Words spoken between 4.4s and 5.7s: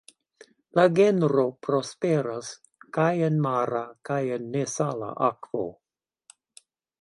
nesala akvo.